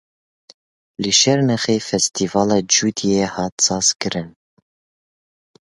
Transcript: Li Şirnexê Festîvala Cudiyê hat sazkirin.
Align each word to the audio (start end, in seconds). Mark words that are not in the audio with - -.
Li 1.01 1.11
Şirnexê 1.19 1.77
Festîvala 1.89 2.59
Cudiyê 2.73 3.27
hat 3.35 3.55
sazkirin. 3.65 4.29